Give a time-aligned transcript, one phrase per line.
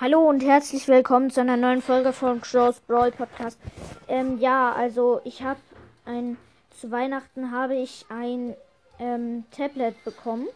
[0.00, 3.60] Hallo und herzlich willkommen zu einer neuen Folge von Joe's Brawl Podcast.
[4.08, 5.60] Ähm, ja, also ich habe
[6.04, 6.36] ein
[6.70, 8.56] zu Weihnachten habe ich ein
[8.98, 10.48] ähm, Tablet bekommen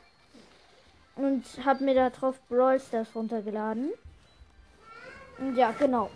[1.14, 3.92] und habe mir darauf Brawl Stars runtergeladen.
[5.38, 6.10] Und ja, genau.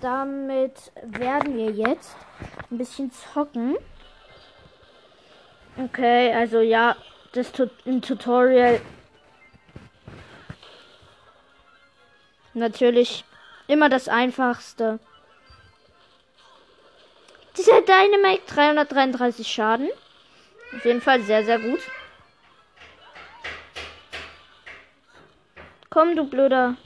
[0.00, 2.14] Damit werden wir jetzt
[2.70, 3.74] ein bisschen zocken.
[5.76, 6.94] Okay, also ja,
[7.32, 8.80] das Tut im Tutorial
[12.54, 13.24] natürlich
[13.66, 14.98] immer das einfachste.
[17.56, 19.90] Dieser Dynamite 333 Schaden.
[20.74, 21.80] Auf jeden Fall sehr, sehr gut.
[25.88, 26.76] Komm, du blöder.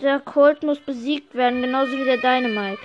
[0.00, 2.80] Der Colt muss besiegt werden, genauso wie der Dynamite.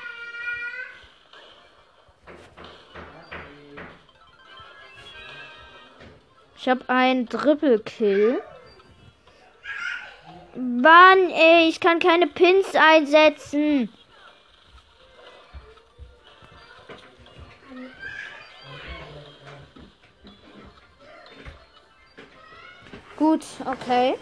[6.57, 8.41] Ich habe einen Triple Kill.
[10.55, 13.89] Mann, ey, ich kann keine Pins einsetzen.
[23.17, 24.15] Gut, okay.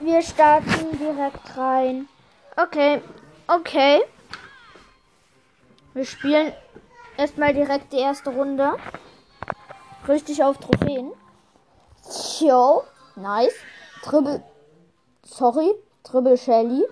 [0.00, 2.08] Wir starten direkt rein.
[2.56, 3.02] Okay,
[3.46, 4.02] okay.
[5.94, 6.52] Wir spielen
[7.16, 8.76] erstmal direkt die erste Runde.
[10.08, 11.12] Richtig auf Trophäen.
[12.40, 12.82] Jo,
[13.16, 13.54] nice.
[14.02, 14.42] Triple.
[15.26, 15.74] Sorry,
[16.04, 16.84] Triple Shelly.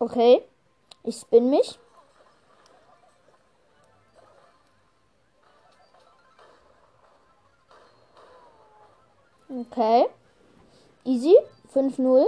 [0.00, 0.42] Okay,
[1.04, 1.78] ich spin mich.
[9.48, 10.08] Okay.
[11.74, 11.78] Easy.
[11.78, 12.26] 5-0.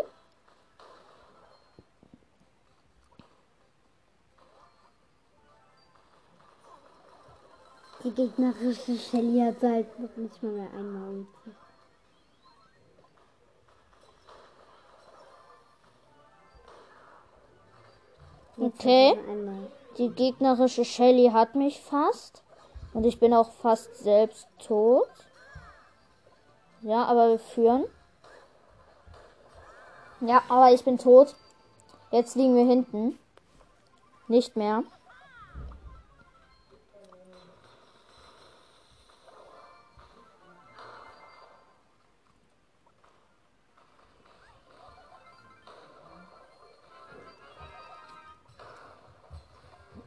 [8.05, 11.51] Die gegnerische Shelly hat halt noch nicht mal mehr einmal Ulti.
[18.59, 19.19] Okay.
[19.97, 22.43] Die gegnerische Shelly hat mich fast.
[22.93, 25.09] Und ich bin auch fast selbst tot.
[26.83, 27.87] Ja, aber wir führen.
[30.21, 31.35] Ja, aber ich bin tot.
[32.11, 33.19] Jetzt liegen wir hinten.
[34.29, 34.85] Nicht mehr.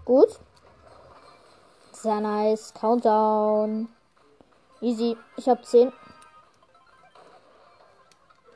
[0.06, 0.40] Gut.
[1.91, 2.73] Sehr nice.
[2.73, 3.90] Countdown.
[4.79, 5.17] Easy.
[5.35, 5.91] Ich hab 10.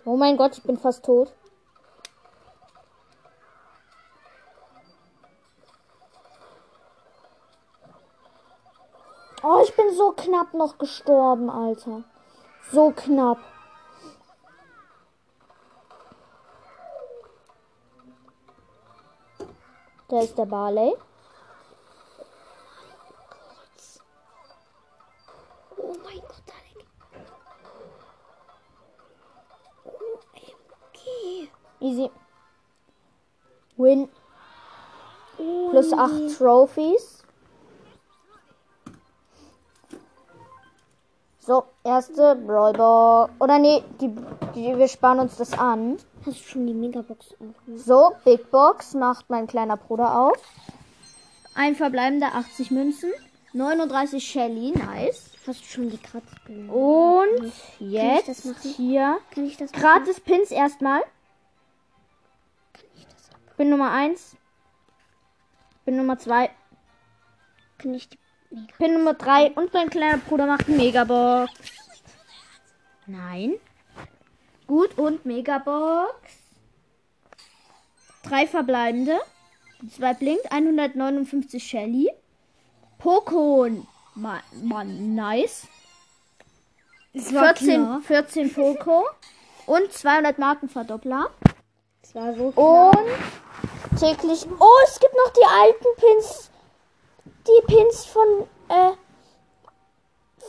[0.05, 1.33] Oh mein Gott, ich bin fast tot.
[9.43, 12.03] Oh, ich bin so knapp noch gestorben, Alter.
[12.71, 13.39] So knapp.
[20.07, 20.93] Da ist der Barley.
[25.77, 26.85] Oh mein Gott, Alec.
[29.85, 31.49] OMG.
[31.79, 32.11] Easy.
[33.77, 34.09] Win.
[35.39, 37.20] Oh, Plus 8 Trophies.
[41.43, 43.33] So, erste Brawlbox.
[43.39, 44.09] Oder nee, die,
[44.53, 45.97] die, wir sparen uns das an.
[46.23, 47.83] Hast du schon die Megabox aufgemacht?
[47.83, 50.37] So, Big Box macht mein kleiner Bruder auf.
[51.55, 53.09] Ein verbleibender 80 Münzen.
[53.53, 55.31] 39 Shelly, nice.
[55.47, 56.27] Hast du schon die Kratze
[56.71, 61.01] Und jetzt hier Kann ich das gratis Pins erstmal.
[62.73, 64.37] Kann ich das Bin Nummer 1.
[65.85, 66.51] Bin Nummer 2.
[67.79, 68.20] Kann ich die
[68.77, 71.51] Pin Nummer 3 und mein kleiner Bruder macht Megabox.
[73.07, 73.55] Nein.
[74.67, 76.13] Gut und Megabox.
[78.23, 79.19] Drei verbleibende.
[79.89, 80.51] Zwei blinkt.
[80.51, 82.09] 159 Shelly.
[82.99, 83.87] Pokon.
[84.15, 85.67] Ma Mann, nice.
[87.13, 88.03] Es war 14, knapp.
[88.03, 89.05] 14 Poco.
[89.65, 91.29] Und 200 Markenverdoppler.
[92.13, 92.47] War so.
[92.47, 94.45] Und täglich.
[94.59, 96.51] Oh, es gibt noch die alten Pins.
[97.47, 98.91] Die Pins von äh,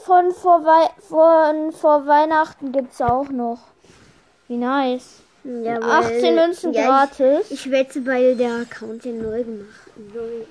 [0.05, 3.59] von vor, Wei von vor Weihnachten gibt's auch noch.
[4.49, 5.21] Wie nice.
[5.45, 7.51] Ja, 18 Münzen ja, gratis.
[7.51, 9.83] Ich, ich wette, weil der Account ja neu gemacht
[10.15, 10.45] neu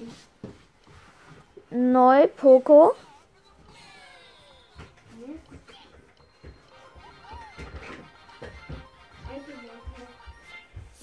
[1.69, 2.93] Neu Poco.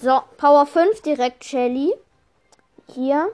[0.01, 1.93] So, Power 5 direkt Shelly.
[2.87, 3.31] Hier.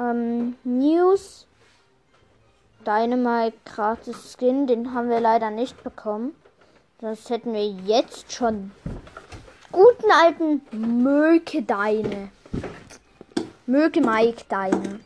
[0.00, 1.46] Ähm, News.
[2.86, 6.34] Dynamite gratis Skin, den haben wir leider nicht bekommen.
[7.00, 8.70] Das hätten wir jetzt schon.
[9.70, 12.30] Guten alten Möke Deine.
[13.66, 15.00] Möke Mike Deine.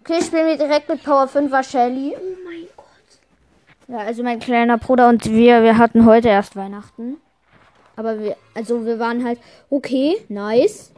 [0.00, 2.16] Okay, spielen wir direkt mit Power 5er Shelly.
[2.16, 2.86] Oh mein Gott.
[3.88, 7.18] Ja, also mein kleiner Bruder und wir, wir hatten heute erst Weihnachten.
[7.96, 9.38] Aber wir, also wir waren halt,
[9.68, 10.93] okay, nice.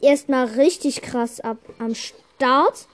[0.00, 2.86] Erstmal richtig krass ab am Start.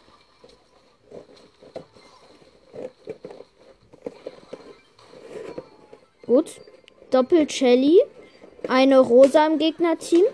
[6.27, 6.61] Gut.
[7.11, 8.01] Doppel Shelly.
[8.69, 10.25] Eine Rosa im Gegnerteam.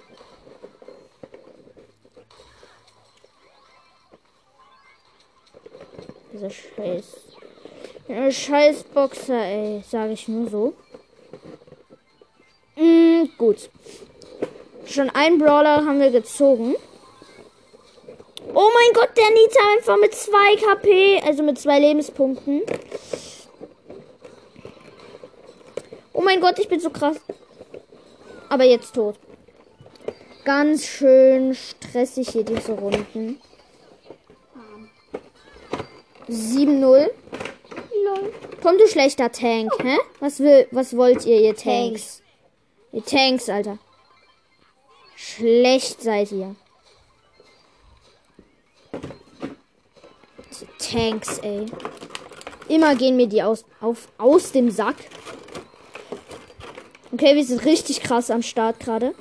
[6.32, 7.30] Dieser Scheiß.
[8.30, 9.82] Scheiß Boxer, ey.
[9.88, 10.74] Sage ich nur so.
[12.76, 13.68] Mm, gut.
[14.90, 16.74] Schon einen Brawler haben wir gezogen.
[18.52, 22.62] Oh mein Gott, der Nita einfach mit 2 KP, also mit 2 Lebenspunkten.
[26.12, 27.18] Oh mein Gott, ich bin so krass.
[28.48, 29.14] Aber jetzt tot.
[30.44, 33.40] Ganz schön stressig hier diese Runden.
[36.28, 36.80] 7-0.
[36.80, 37.10] Lol.
[38.60, 39.96] Komm, du schlechter Tank, hä?
[40.18, 42.22] Was will, was wollt ihr, ihr Tanks?
[42.90, 43.78] Ihr Tanks, Alter.
[45.36, 46.56] Schlecht seid ihr.
[50.50, 51.66] Diese Tanks, ey.
[52.68, 54.96] Immer gehen mir die aus, auf, aus dem Sack.
[57.12, 59.14] Okay, wir sind richtig krass am Start gerade.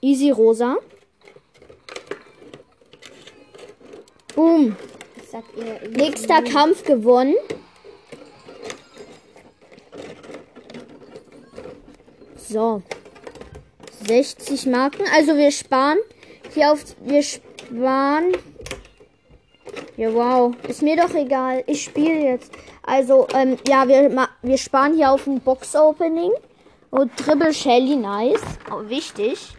[0.00, 0.76] Easy Rosa.
[4.34, 4.76] Boom.
[5.90, 7.34] Nächster Kampf gewonnen.
[12.56, 12.82] So.
[14.06, 15.04] 60 Marken.
[15.14, 15.98] Also wir sparen
[16.54, 16.82] hier auf.
[17.02, 18.32] Wir sparen.
[19.98, 20.54] Ja, wow.
[20.66, 21.64] Ist mir doch egal.
[21.66, 22.50] Ich spiele jetzt.
[22.82, 26.32] Also, ähm, ja, wir, wir sparen hier auf ein Box-Opening.
[26.90, 28.40] Und Dribble Shelly, nice.
[28.70, 29.54] Oh, wichtig.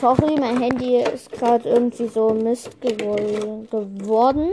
[0.00, 4.50] Sorry, mein Handy ist gerade irgendwie so Mist geworden.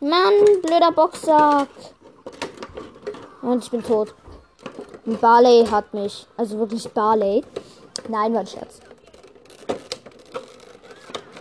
[0.00, 0.32] Mann,
[0.62, 1.68] blöder Boxsack.
[3.44, 4.14] Und ich bin tot.
[5.04, 6.26] Und Barley hat mich.
[6.36, 7.44] Also wirklich Barley.
[8.08, 8.80] Nein, war ein Scherz.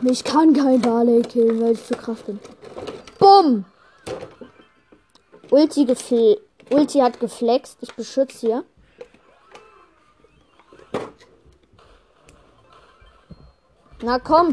[0.04, 2.40] Ich kann kein Barley killen, weil ich zu krass bin.
[3.20, 3.64] Bumm!
[5.50, 5.88] Ulti,
[6.72, 7.78] Ulti hat geflext.
[7.80, 8.66] Ich beschütze hier.
[14.02, 14.52] Na komm.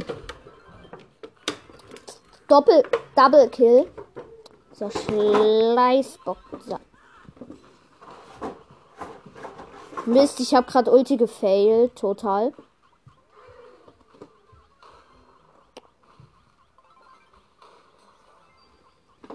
[2.47, 2.85] Doppel,
[3.17, 3.91] Double Kill.
[4.73, 6.38] So, Schleißbock.
[6.69, 6.79] So.
[10.06, 11.97] Mist, ich habe gerade Ulti gefailt.
[11.97, 12.52] Total.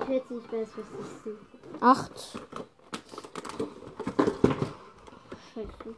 [0.01, 1.81] Ich jetzt nicht weiß, was das ist.
[1.81, 2.39] Acht.
[5.53, 5.95] Scheiße.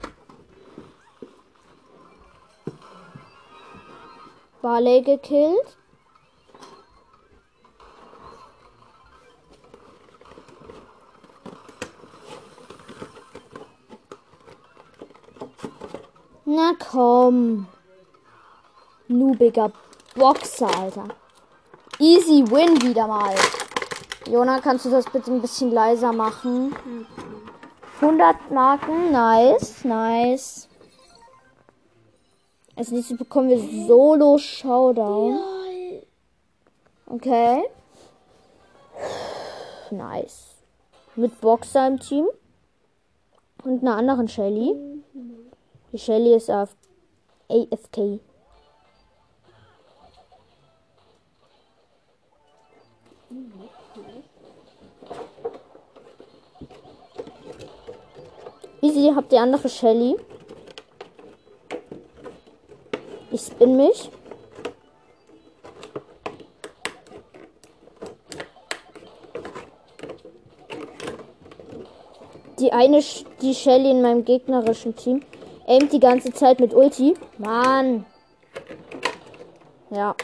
[4.62, 5.78] Barley gekillt.
[19.08, 19.72] Nubiger
[20.16, 21.08] Boxer, Alter.
[22.00, 23.36] Easy win wieder mal.
[24.30, 26.76] Jona, kannst du das bitte ein bisschen leiser machen?
[28.02, 30.68] 100 Marken, nice, nice.
[32.76, 35.40] Als nächstes bekommen wir Solo Showdown.
[37.08, 37.64] Okay.
[39.90, 40.56] Nice.
[41.16, 42.28] Mit Boxer im Team.
[43.64, 44.76] Und einer anderen Shelly.
[45.92, 46.76] Die Shelly ist auf
[47.50, 48.20] AFK.
[58.82, 60.18] Easy, habt ihr andere Shelly?
[63.32, 64.10] Ich spin mich.
[72.60, 73.02] Die eine,
[73.42, 75.22] die Shelly in meinem gegnerischen Team,
[75.68, 77.14] aimt die ganze Zeit mit Ulti.
[77.38, 78.06] Mann.
[79.92, 80.16] Ja.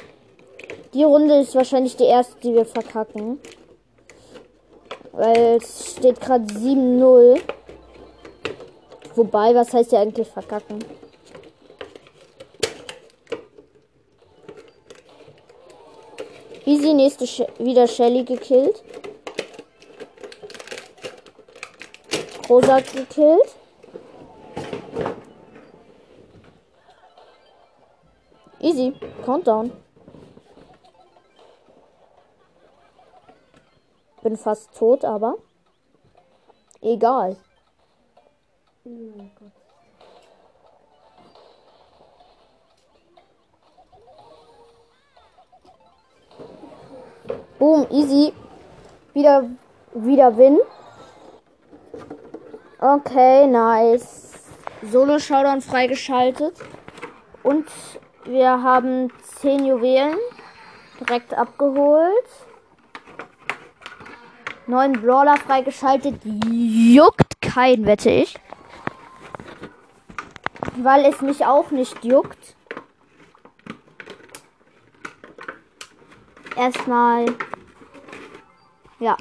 [0.93, 3.39] Die Runde ist wahrscheinlich die erste, die wir verkacken.
[5.11, 7.39] Weil es steht gerade 7-0.
[9.15, 10.83] Wobei, was heißt ja eigentlich verkacken?
[16.65, 18.81] Easy, nächste Sh wieder Shelly gekillt.
[22.49, 23.55] Rosa gekillt.
[28.63, 28.93] Easy.
[29.25, 29.73] Countdown.
[34.21, 35.35] Bin fast tot, aber
[36.81, 37.35] egal.
[38.85, 39.31] Oh mein.
[47.59, 48.31] Boom, easy.
[49.13, 49.49] Wieder,
[49.93, 50.59] wieder Win.
[52.79, 54.31] Okay, nice.
[54.89, 56.55] Solo Showdown freigeschaltet.
[57.43, 57.67] Und
[58.25, 59.11] wir haben
[59.41, 60.17] 10 Juwelen
[60.99, 62.29] direkt abgeholt.
[64.65, 66.21] Neun Brawler freigeschaltet.
[66.23, 68.35] Juckt kein, wette ich.
[70.77, 72.55] Weil es mich auch nicht juckt.
[76.55, 77.25] Erstmal.
[78.99, 79.17] Ja.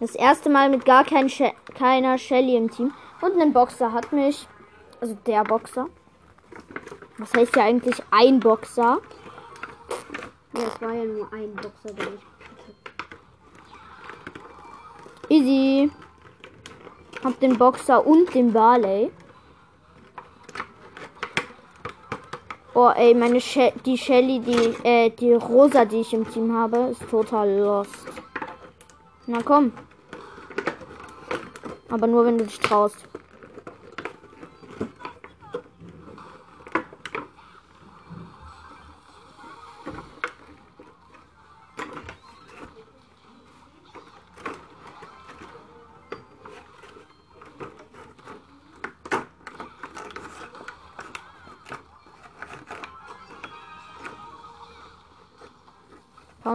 [0.00, 2.92] Das erste Mal mit gar kein She keiner Shelly im Team.
[3.20, 4.46] Und ein Boxer hat mich.
[5.00, 5.86] Also der Boxer.
[7.18, 9.00] Was heißt ja eigentlich ein Boxer?
[10.54, 12.24] Ja, es war ja nur ein Boxer, der nicht.
[15.28, 15.90] Easy.
[17.24, 19.10] Hab den Boxer und den Barley.
[22.74, 26.90] Oh, ey, meine She die Shelly, die, äh, die Rosa, die ich im Team habe,
[26.92, 28.06] ist total lost.
[29.26, 29.72] Na komm.
[31.88, 33.07] Aber nur, wenn du dich traust.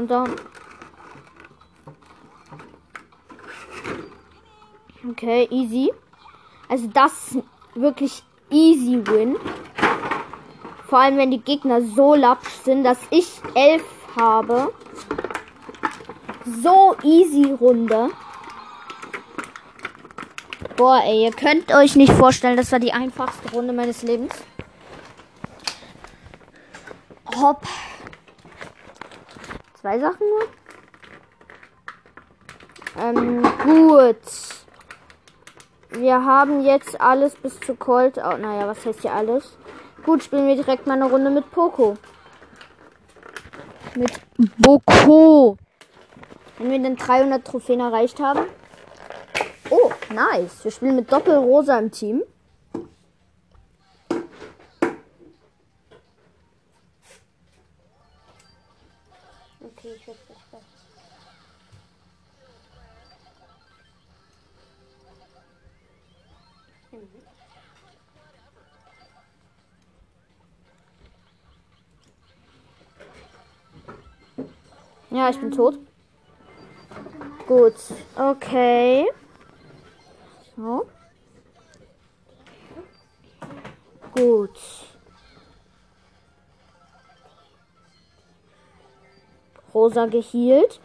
[0.07, 0.35] Countdown.
[5.11, 5.91] Okay, easy.
[6.69, 7.37] Also das
[7.75, 9.35] wirklich easy win.
[10.87, 13.83] Vor allem, wenn die Gegner so lapsch sind, dass ich elf
[14.15, 14.73] habe.
[16.61, 18.09] So easy Runde.
[20.75, 24.33] Boah, ey, ihr könnt euch nicht vorstellen, das war die einfachste Runde meines Lebens.
[27.35, 27.67] Hopp.
[29.83, 30.47] Zwei Sachen nur.
[33.03, 34.15] Ähm, gut.
[35.89, 38.17] Wir haben jetzt alles bis zu Colt.
[38.17, 39.57] Oh, naja, was heißt hier alles?
[40.05, 41.97] Gut, spielen wir direkt mal eine Runde mit Poco.
[43.95, 44.21] Mit
[44.57, 45.57] Boko.
[46.59, 48.45] Wenn wir den 300 Trophäen erreicht haben.
[49.69, 50.63] Oh, nice.
[50.63, 52.23] Wir spielen mit Doppelrosa im Team.
[59.83, 60.61] Okay, ich werde gleich weg.
[75.09, 75.77] Ja, ich bin tot.
[77.45, 77.75] Gut.
[78.15, 79.05] Okay.
[80.55, 80.89] So.
[84.15, 84.92] Gut.
[89.73, 90.79] Rosa gehielt.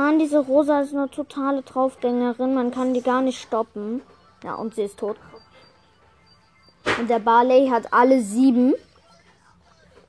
[0.00, 2.54] Mann, diese Rosa ist eine totale Draufgängerin.
[2.54, 4.00] Man kann die gar nicht stoppen.
[4.42, 5.18] Ja, und sie ist tot.
[6.98, 8.74] Und der Barley hat alle sieben.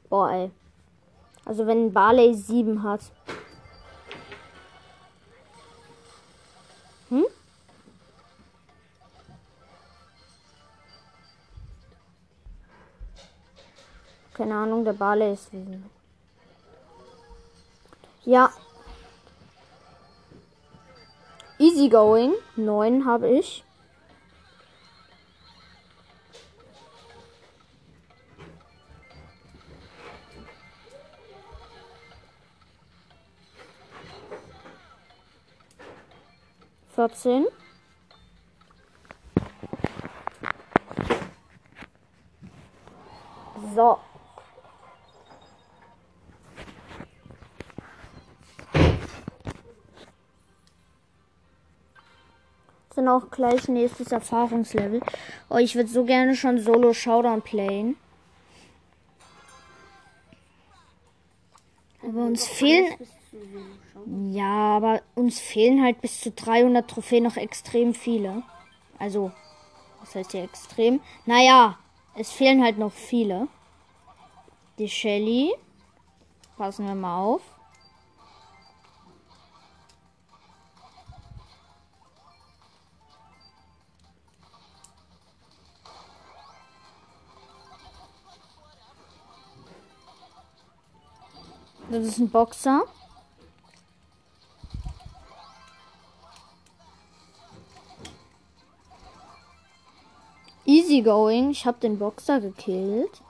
[0.09, 0.51] Boah, ey.
[1.43, 3.01] Also wenn Barley sieben hat.
[7.09, 7.25] Hm?
[14.33, 15.89] Keine Ahnung, der Barley ist sieben.
[18.23, 18.51] Ja,
[21.61, 22.33] Easygoing.
[22.55, 23.63] 9 habe ich.
[36.95, 37.45] Vierzehn.
[43.75, 43.99] So.
[53.01, 55.01] Dann auch gleich nächstes Erfahrungslevel.
[55.49, 57.97] Oh, ich würde so gerne schon Solo Showdown playen.
[62.03, 62.95] Aber uns fehlen.
[64.31, 68.43] Ja, aber uns fehlen halt bis zu 300 Trophäen noch extrem viele.
[68.97, 69.31] Also,
[69.99, 71.01] was heißt hier extrem?
[71.25, 71.77] Naja,
[72.15, 73.47] es fehlen halt noch viele.
[74.79, 75.53] Die Shelly.
[76.57, 77.41] Passen wir mal auf.
[91.91, 92.83] Das ist ein Boxer.
[100.65, 101.51] Easy going.
[101.51, 103.21] Ich habe den Boxer gekillt.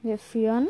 [0.00, 0.68] Wir führen.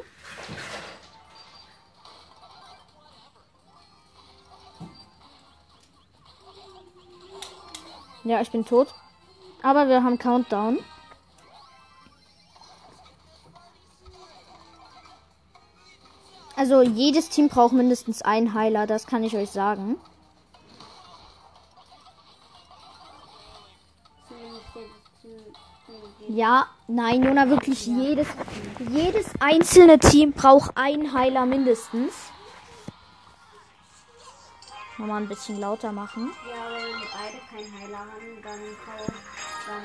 [8.28, 8.88] Ja, ich bin tot.
[9.62, 10.80] Aber wir haben Countdown.
[16.54, 19.96] Also jedes Team braucht mindestens einen Heiler, das kann ich euch sagen.
[26.28, 28.28] Ja, nein, Jona, wirklich jedes,
[28.90, 32.12] jedes einzelne Team braucht einen Heiler mindestens.
[34.98, 36.30] Nochmal ein bisschen lauter machen.
[36.50, 36.67] Ja,
[38.48, 38.60] dann
[39.66, 39.82] dann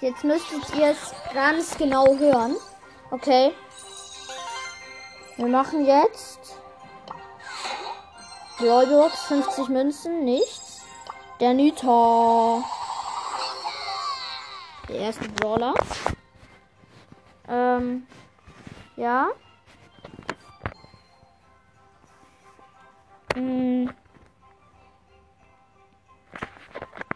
[0.00, 2.56] Jetzt müsstet ihr es ganz genau hören.
[3.10, 3.52] Okay.
[5.36, 6.56] Wir machen jetzt
[8.58, 10.82] Brawlbox 50 Münzen, nichts.
[11.40, 12.64] Der Nita.
[14.88, 15.74] Der erste Brawler.
[17.48, 18.06] Ähm,
[18.96, 19.28] ja.
[23.36, 23.88] Mm.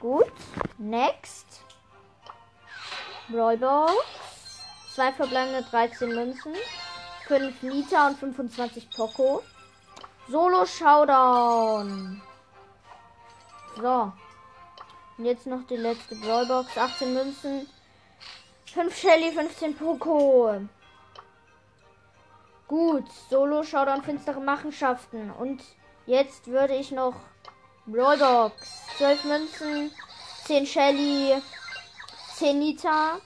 [0.03, 0.33] Gut.
[0.79, 1.63] Next.
[3.29, 3.93] Brawlbox.
[4.93, 6.55] Zwei verbleibende 13 Münzen.
[7.29, 9.45] 5 Nita und 25 Poco.
[10.29, 12.21] Solo Showdown.
[13.77, 14.13] So.
[15.19, 16.77] Und jetzt noch die letzte Brawlbox.
[16.77, 17.69] 18 Münzen.
[18.75, 20.63] 5 Shelly, 15 Poco.
[22.67, 23.09] Gut.
[23.31, 25.31] Solo Showdown, finstere Machenschaften.
[25.31, 25.63] Und
[26.07, 27.15] jetzt würde ich noch
[27.87, 28.55] Brawlbox.
[28.99, 29.91] 12 Münzen.
[30.47, 31.43] 10 Shelly.
[32.37, 33.21] 10 Nita.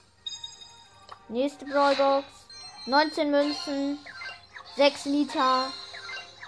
[1.29, 2.25] Nächste Brawlbox.
[2.87, 3.99] 19 Münzen.
[4.75, 5.67] 6 Nita.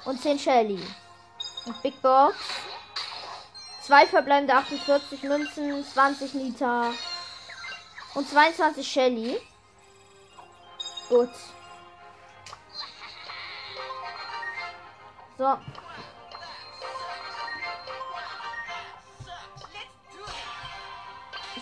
[0.06, 0.84] Und 10 Shelly.
[1.66, 2.36] Und Big Box.
[3.84, 5.86] 2 verbleibende 48 Münzen.
[5.86, 6.92] 20 Nita.
[8.16, 9.40] Und 22 Shelly.
[11.10, 11.30] Gut.
[15.38, 15.58] So.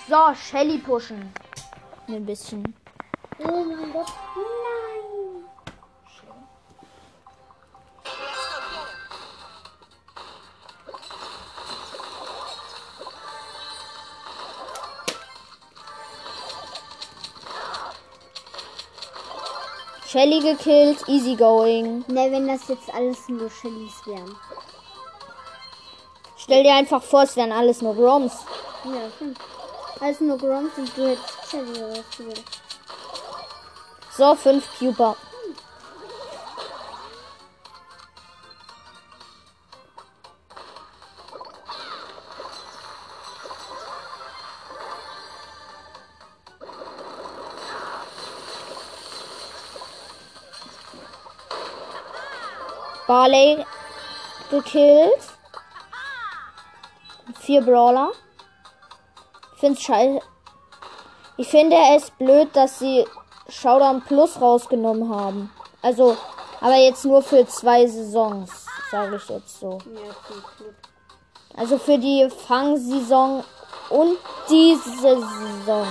[0.10, 1.34] So, Shelly pushen.
[2.08, 2.63] Ein bisschen.
[3.39, 5.43] Oh mein Gott, nein!
[20.08, 22.06] Shelly gekillt, easy going.
[22.08, 24.34] Ne, wenn das jetzt alles nur Shellys wären.
[26.38, 28.46] Stell dir einfach vor, es wären alles nur Roms.
[28.86, 29.38] Ja, stimmt.
[29.99, 31.17] Alles nur Groms und du
[31.49, 32.43] Shelly rausgewählt.
[34.15, 35.15] So, 5 Cuber.
[53.07, 53.65] Barley
[54.51, 55.12] gekillt.
[57.39, 58.12] Vier Brawler.
[59.58, 60.20] Ich finde scheiße.
[61.38, 63.08] Ich finde es blöd, dass sie
[63.50, 65.52] Showdown Plus rausgenommen haben.
[65.82, 66.15] Also,
[66.62, 69.80] aber jetzt nur für zwei Saisons, sage ich jetzt so.
[71.56, 73.43] Also für die Fangsaison
[73.89, 74.17] und
[74.48, 75.88] diese Saison.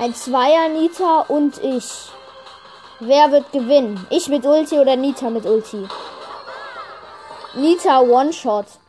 [0.00, 2.10] Ein Zweier Nita und ich.
[2.98, 4.04] Wer wird gewinnen?
[4.10, 5.86] Ich mit Ulti oder Nita mit Ulti?
[7.54, 8.79] Nita One-Shot.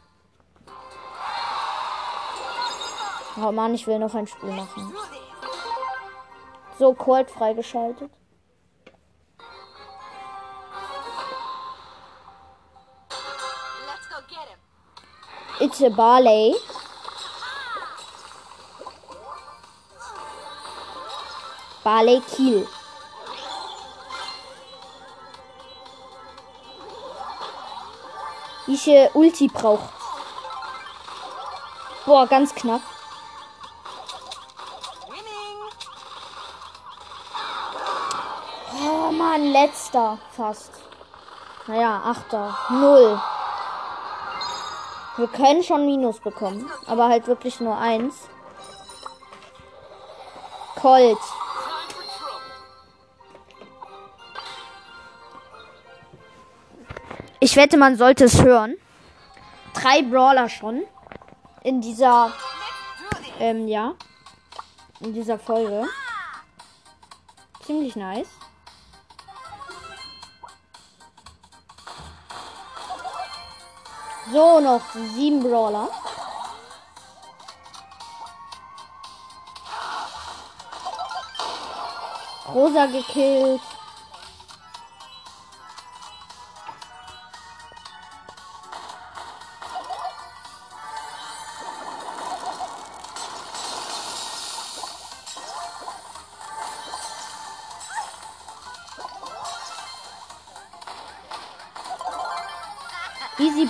[3.43, 4.93] Oh Mann, ich will noch ein Spiel machen.
[6.77, 8.11] So, Colt freigeschaltet.
[15.59, 16.55] It's a Barley.
[21.83, 22.67] Barley Kiel.
[28.67, 29.89] Ich äh, Ulti brauche.
[32.05, 32.81] Boah, ganz knapp.
[38.83, 40.71] Oh Mann, letzter fast.
[41.67, 42.57] Naja, achter.
[42.69, 43.21] Null.
[45.17, 48.29] Wir können schon Minus bekommen, aber halt wirklich nur eins.
[50.75, 51.19] Colt.
[57.39, 58.75] Ich wette, man sollte es hören.
[59.73, 60.83] Drei Brawler schon.
[61.63, 62.31] In dieser,
[63.39, 63.95] ähm, ja.
[64.99, 65.87] In dieser Folge.
[67.65, 68.29] Ziemlich nice.
[74.31, 74.81] So, noch
[75.15, 75.89] sieben Brawler.
[82.53, 83.61] Rosa gekillt.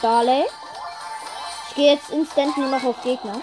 [0.01, 0.45] Barley.
[1.69, 3.41] Ich gehe jetzt instant nur noch auf Gegner.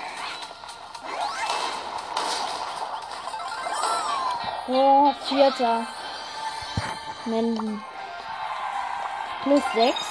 [4.68, 5.86] Oh, vierter.
[7.24, 7.82] Menden.
[9.42, 10.06] Plus sechs.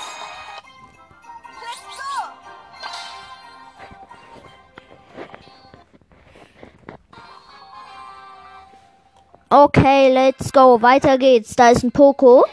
[9.49, 10.81] Okay, let's go.
[10.81, 11.55] Weiter geht's.
[11.55, 12.45] Da ist ein Poco.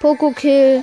[0.00, 0.82] Poco Kill.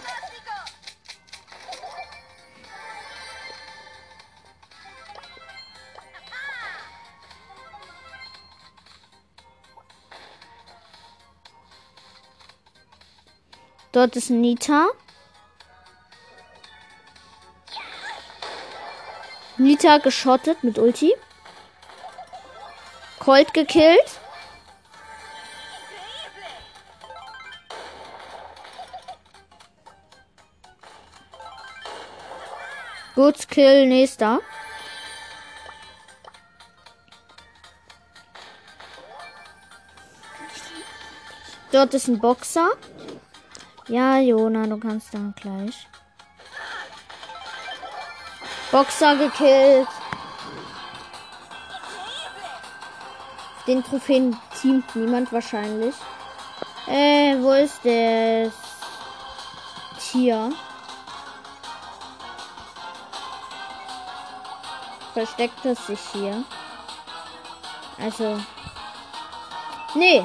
[13.91, 14.89] Dort ist Nita.
[19.57, 21.15] Nita geschottet mit Ulti.
[23.17, 24.19] Colt gekillt.
[33.17, 34.41] Gut, Kill, nächster.
[41.71, 42.69] Dort ist ein Boxer.
[43.87, 45.87] Ja, Jona, du kannst dann gleich.
[48.71, 49.87] Boxer gekillt.
[53.65, 55.95] Den Trophäen teamt niemand wahrscheinlich.
[56.85, 58.53] Äh, wo ist das
[60.11, 60.51] Tier?
[65.17, 66.43] Versteckt es sich hier?
[67.99, 68.39] Also.
[69.95, 70.23] Nee.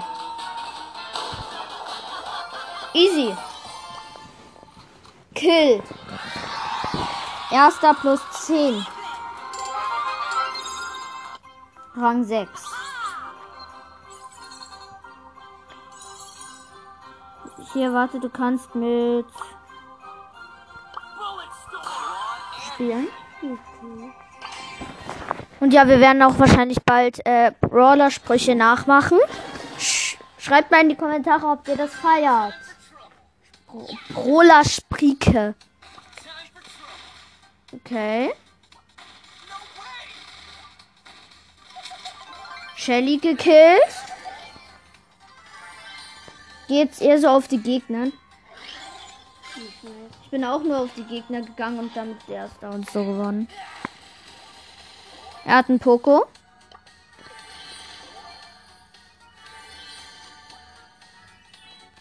[2.93, 3.35] Easy.
[5.35, 5.83] Kill.
[7.51, 8.87] Erster plus 10.
[11.97, 12.51] Rang 6.
[17.73, 19.25] Hier, warte, du kannst mit
[22.67, 23.09] spielen.
[25.63, 29.21] Und ja, wir werden auch wahrscheinlich bald äh, Brawler-Sprüche nachmachen.
[29.79, 32.53] Sch schreibt mal in die Kommentare, ob ihr das feiert.
[34.13, 35.55] Brawler-Sprike.
[37.73, 38.35] Okay.
[42.75, 43.95] Shelly gekillt.
[46.67, 48.09] Geht's eher so auf die Gegner?
[50.25, 53.47] Ich bin auch nur auf die Gegner gegangen und damit der Erster und so gewonnen.
[55.45, 56.27] Er hat einen Poco.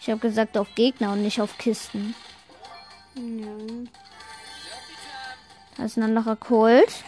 [0.00, 2.14] Ich habe gesagt auf Gegner und nicht auf Kisten.
[3.14, 3.88] Ja.
[5.76, 7.04] Da ist ein anderer Colt.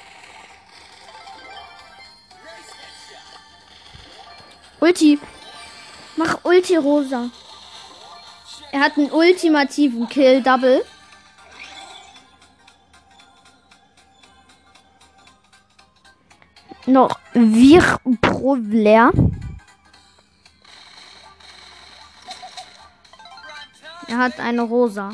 [4.81, 5.19] Ulti.
[6.17, 7.31] Mach Ulti rosa.
[8.71, 10.85] Er hat einen ultimativen Kill Double.
[16.87, 19.11] Noch Wir Provler.
[24.07, 25.13] Er hat eine rosa.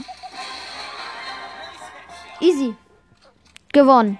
[2.41, 2.75] Easy.
[3.73, 4.19] Gewonnen.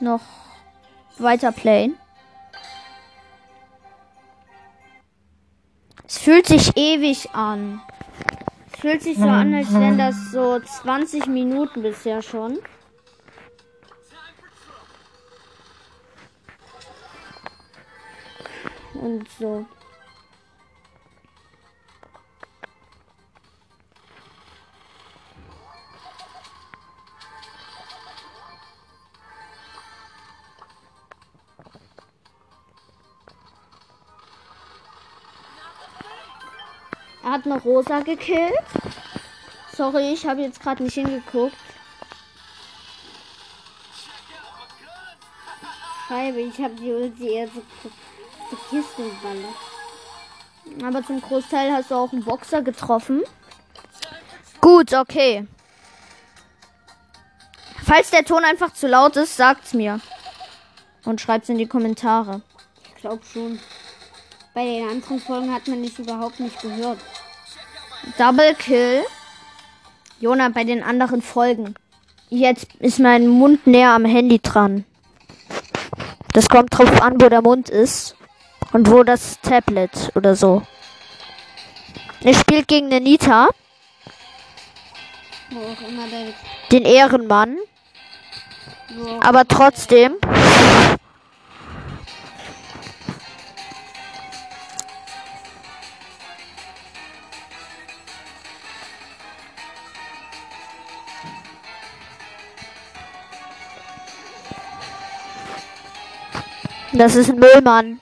[0.00, 0.22] Noch
[1.18, 1.96] weiter playen.
[6.22, 7.82] fühlt sich ewig an.
[8.82, 12.58] Fühlt sich so an, als wären das so 20 Minuten bisher schon.
[18.94, 19.64] Und so.
[37.44, 38.52] Er hat eine Rosa gekillt.
[39.74, 41.56] Sorry, ich habe jetzt gerade nicht hingeguckt.
[46.06, 47.62] Scheibe, ich habe die Ulti eher so,
[48.70, 49.48] Kistenballe.
[50.84, 53.22] Aber zum Großteil hast du auch einen Boxer getroffen.
[54.60, 55.48] Gut, okay.
[57.84, 60.00] Falls der Ton einfach zu laut ist, sagt's mir.
[61.04, 62.42] Und schreibt's in die Kommentare.
[62.94, 63.58] Ich glaube schon.
[64.54, 66.98] Bei den anderen Folgen hat man mich überhaupt nicht gehört.
[68.18, 69.02] Double Kill.
[70.20, 71.74] Jona, bei den anderen Folgen.
[72.30, 74.84] Jetzt ist mein Mund näher am Handy dran.
[76.32, 78.16] Das kommt drauf an, wo der Mund ist.
[78.72, 80.62] Und wo das Tablet oder so.
[82.22, 83.48] Er spielt gegen eine Nita,
[85.50, 86.32] Wo auch immer der.
[86.70, 87.56] den Ehrenmann.
[89.20, 90.14] Aber trotzdem.
[106.94, 108.00] Das ist ein Müllmann.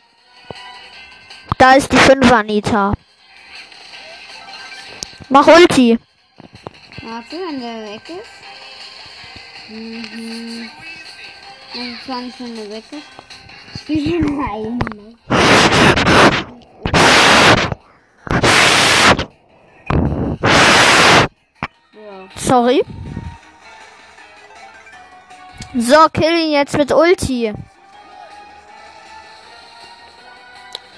[1.59, 2.93] Da ist die 5 Anita.
[5.29, 5.99] Mach Ulti.
[7.03, 9.71] Warte, wenn der weg ist.
[9.71, 10.69] Mhm.
[11.75, 13.81] Und 20, wenn der weg ist.
[13.81, 14.79] Spiel rein.
[21.95, 22.29] Ja.
[22.37, 22.83] Sorry.
[25.77, 27.55] So, kill ihn jetzt mit Ulti.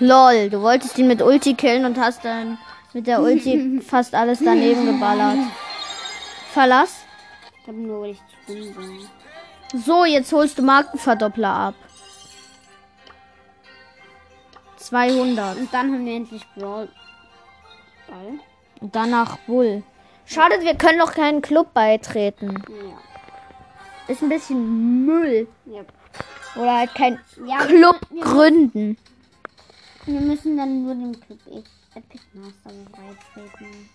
[0.03, 2.59] Lol, du wolltest ihn mit Ulti killen und hast dann
[2.93, 5.39] mit der Ulti fast alles daneben geballert.
[6.53, 7.05] Verlass.
[7.61, 9.81] Ich habe nur, weil ich zu dumm bin.
[9.81, 11.75] So, jetzt holst du Markenverdoppler ab.
[14.77, 15.57] 200.
[15.59, 16.89] Und dann haben wir endlich Brawl.
[18.09, 18.41] Ball.
[18.81, 19.85] Und danach Bull.
[20.27, 22.63] Schade, wir können noch keinen Club beitreten.
[22.69, 24.13] Ja.
[24.13, 25.47] Ist ein bisschen Müll.
[25.67, 25.83] ja.
[26.61, 28.99] Oder halt kein Ja, Club gründen.
[30.07, 31.39] Wir müssen dann nur dem Club
[31.95, 33.89] Epic Master beitreten.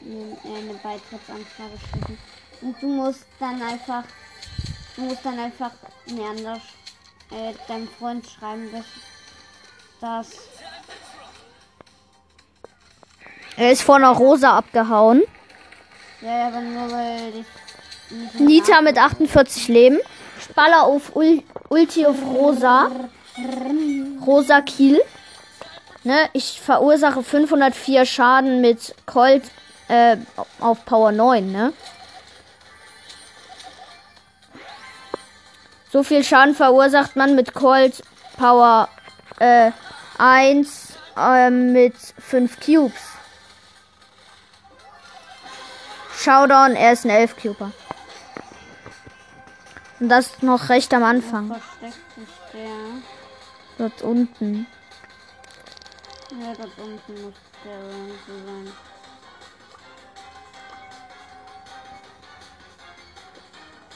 [0.00, 2.18] Eine eine Beitrittsanfrage schicken.
[2.60, 4.04] Und du musst dann einfach.
[4.96, 5.70] Du musst dann einfach
[6.06, 6.62] ne, anders,
[7.30, 8.84] äh, deinem Freund schreiben, dass
[10.00, 10.48] das
[13.56, 15.22] Er ist vor einer Rosa abgehauen.
[16.20, 19.98] Ja, aber nur weil ich Nita mit 48 Leben.
[20.54, 22.90] Baller auf Ul Ulti auf Rosa.
[24.24, 25.00] Rosa Kiel.
[26.04, 29.42] Ne, ich verursache 504 Schaden mit Colt
[29.88, 30.16] äh,
[30.60, 31.72] auf Power 9, ne?
[35.90, 38.02] So viel Schaden verursacht man mit Colt
[38.36, 38.88] Power
[39.38, 39.72] äh,
[40.18, 43.00] 1 äh, mit 5 Cubes.
[46.16, 47.72] Showdown, er ist ein 11 Cuber.
[50.00, 51.48] Und das noch recht am Anfang.
[51.48, 53.17] versteckt sich der.
[53.78, 54.66] Dort unten.
[56.32, 58.72] Ja, dort unten muss der irgendwie sein.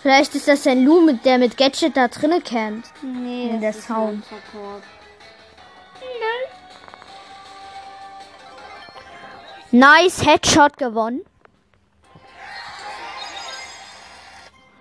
[0.03, 2.91] Vielleicht ist das ein Lu, mit der mit Gadget da drinne campt.
[3.03, 4.25] Nee, Nee, der Sound.
[9.71, 11.23] Nice Headshot gewonnen.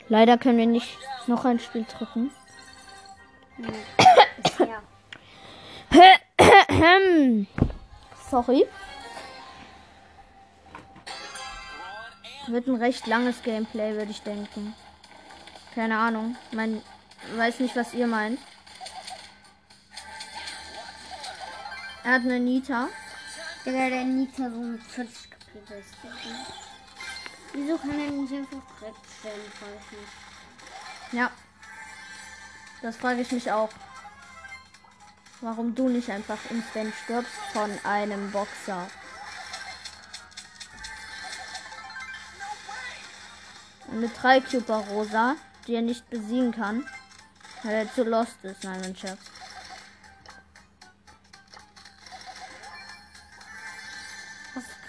[0.10, 2.32] Leider können wir nicht noch ein Spiel drücken.
[4.60, 4.82] Ja.
[8.30, 8.66] Sorry.
[12.48, 14.74] Wird ein recht langes Gameplay, würde ich denken.
[15.76, 16.36] Keine Ahnung.
[16.52, 16.82] Mein,
[17.36, 18.40] weiß nicht, was ihr meint.
[22.04, 22.88] Er hat eine Nita.
[23.66, 25.94] Digga, der Nita so mit 40 Kapitel ist.
[27.54, 31.20] Wieso kann er nicht einfach direkt stellen, frage ich mich.
[31.20, 31.32] Ja.
[32.82, 33.70] Das frage ich mich auch.
[35.42, 38.88] Warum du nicht einfach instant stirbst von einem Boxer.
[43.92, 45.36] Eine 3 Cuber Rosa,
[45.68, 46.88] die er nicht besiegen kann,
[47.64, 48.64] weil er zu lost ist.
[48.64, 49.20] Nein, mein Scherz.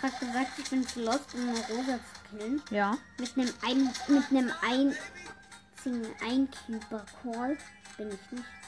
[0.03, 2.63] gerade gesagt, ich bin zu lost, um eine Rosa zu killen.
[2.71, 2.99] Ja.
[3.19, 7.57] Mit einem ein, mit einem einzigen Eincuber Call
[7.97, 8.62] bin ich nicht.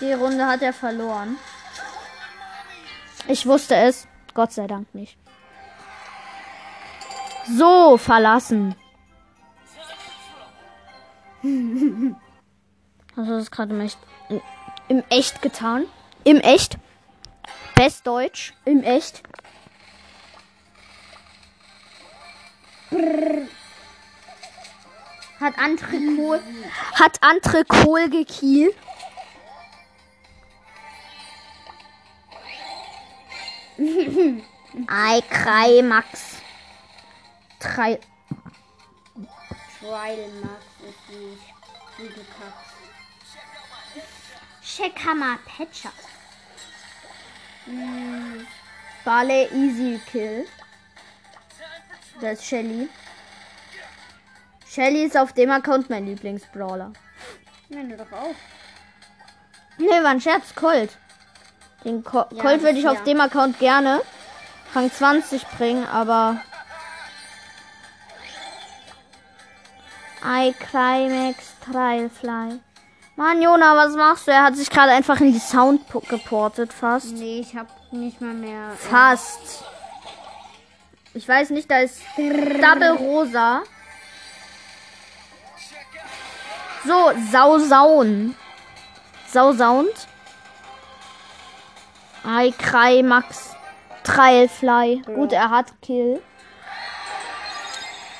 [0.00, 1.36] Die Runde hat er verloren.
[3.28, 4.06] Ich wusste es.
[4.34, 5.16] Gott sei Dank nicht.
[7.56, 8.74] So, verlassen.
[11.42, 11.46] Hast
[13.16, 13.98] du das gerade im Echt,
[14.88, 15.84] im Echt getan?
[16.24, 16.78] Im Echt?
[17.74, 18.54] Bestdeutsch?
[18.64, 19.22] Im Echt?
[25.40, 26.40] Hat andere Kohl,
[26.94, 28.74] hat andere Kohl gekielt?
[33.76, 36.36] Ei, Krei, Max.
[37.58, 37.98] Drei.
[39.80, 41.42] Trial Max ist nicht.
[41.98, 42.74] Wie du kackst.
[44.62, 45.92] Checkhammer Patcher.
[49.04, 50.46] Barley Easy Kill.
[52.20, 52.88] Das ist Shelly.
[54.66, 56.92] Shelly ist auf dem Account mein Lieblingsbrawler.
[57.68, 58.34] Nein, du doch auch.
[59.78, 60.96] Nee, war ein Scherz, Colt.
[61.84, 62.92] Den Co Ja, Colt würde ich ja.
[62.92, 64.00] auf dem Account gerne
[64.74, 66.40] Rang 20 bringen, aber.
[70.24, 72.60] I Climax Trialfly.
[73.16, 74.32] Mann, Jona, was machst du?
[74.32, 77.12] Er hat sich gerade einfach in die Sound po- geportet, fast.
[77.12, 78.70] Nee, ich hab nicht mal mehr.
[78.78, 79.62] Fast.
[81.12, 83.62] Ich weiß nicht, da ist Double Rosa.
[86.84, 88.34] So, Sausauen.
[89.28, 89.92] Sausound.
[92.24, 93.54] Ei, Krei, Max.
[94.02, 95.02] Trailfly.
[95.04, 96.22] Gut, er hat Kill.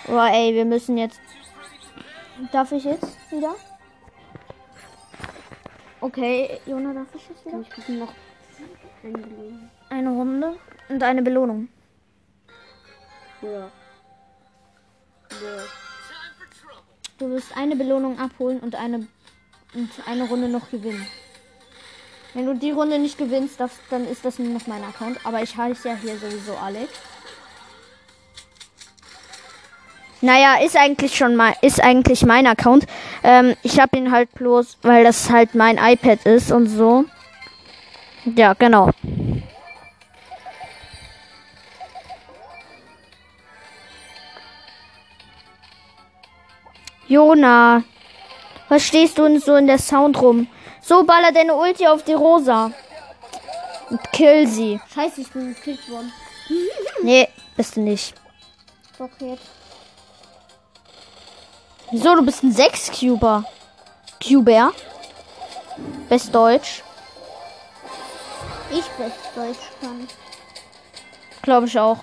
[0.09, 1.21] Oh, ey, wir müssen jetzt.
[2.53, 3.55] Darf ich jetzt wieder?
[6.01, 7.61] Okay, Jona, darf ich jetzt wieder?
[7.61, 8.12] Ich noch.
[9.88, 10.57] Eine Runde
[10.90, 11.69] und eine Belohnung.
[13.40, 13.71] Ja.
[15.31, 15.62] Ja.
[17.19, 19.07] Du wirst eine Belohnung abholen und eine,
[19.75, 21.07] und eine Runde noch gewinnen.
[22.35, 25.18] Wenn du die Runde nicht gewinnst, darfst, dann ist das nur noch mein Account.
[25.25, 26.90] Aber ich heiße ja hier sowieso Alex.
[30.20, 32.87] Naja, ist eigentlich schon mein, ist eigentlich mein Account.
[33.23, 37.05] Ähm, ich habe ihn halt bloß, weil das halt mein iPad ist und so.
[38.25, 38.90] Ja, genau.
[47.07, 47.85] Jona,
[48.68, 50.49] was stehst du denn so in der Sound rum?
[50.85, 52.70] So baller deine Ulti auf die Rosa.
[53.88, 54.81] Und kill sie.
[54.94, 56.12] Scheiße, ich bin gekillt worden.
[57.03, 58.14] Nee, bist du nicht.
[58.99, 59.42] Doch jetzt.
[61.90, 63.44] Wieso, du bist ein 6-Cuber.
[64.23, 64.73] Cuber.
[66.09, 66.83] Best Deutsch.
[68.70, 70.07] Ich best Deutsch kann.
[71.42, 71.99] Glaube ich auch.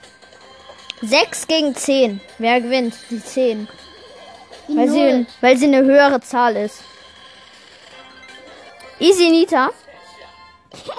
[1.01, 2.21] 6 gegen 10.
[2.37, 2.95] Wer gewinnt?
[3.09, 3.67] Die 10.
[4.67, 6.83] Die Weil sie, weil sie eine höhere Zahl ist.
[9.01, 9.71] Easy Nita.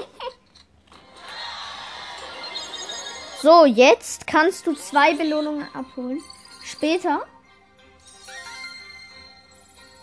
[3.40, 6.20] So, jetzt kannst du zwei Belohnungen abholen.
[6.62, 7.22] Später.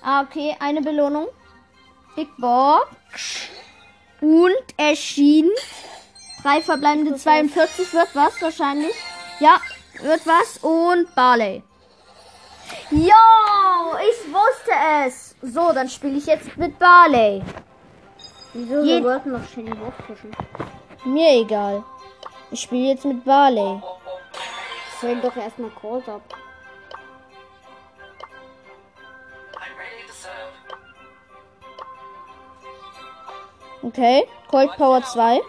[0.01, 1.29] Ah, okay, eine Belohnung.
[2.17, 3.47] Big Box.
[4.19, 5.51] Und erschienen.
[6.43, 8.93] Drei verbleibende 42 wird was wahrscheinlich.
[9.39, 9.61] Ja,
[10.01, 10.57] wird was.
[10.57, 11.63] Und Barley.
[12.91, 14.71] Jo, ich wusste
[15.05, 15.33] es.
[15.41, 17.41] So, dann spiele ich jetzt mit Barley.
[18.53, 18.81] Wieso?
[18.83, 20.31] Je- Wir wollten noch Shelly hochpushen.
[21.05, 21.83] Mir egal.
[22.51, 23.81] Ich spiele jetzt mit Barley.
[24.97, 26.21] Stell doch erstmal Calls ab.
[33.81, 35.41] Okay, Cold Power 2.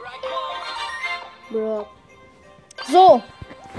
[1.51, 1.85] Ja.
[2.91, 3.23] So,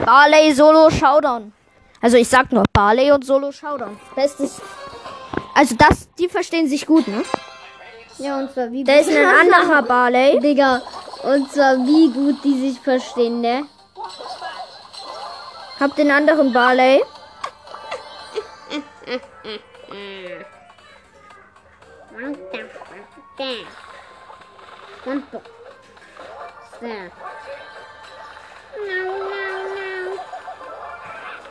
[0.05, 1.53] Barley Solo Showdown.
[2.01, 3.97] Also ich sag nur Barley und Solo Showdown.
[4.15, 4.61] Bestes.
[5.53, 7.23] Also das, die verstehen sich gut, ne?
[8.21, 10.39] Ja, und zwar wie Da ist ein anderer Barley.
[10.39, 10.81] Digga,
[11.23, 13.63] und zwar wie gut die sich verstehen, ne?
[15.79, 17.01] Hab den anderen Barley.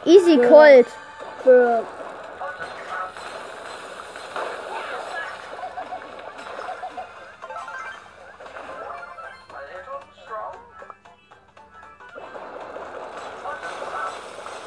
[0.04, 0.86] Easy Cold.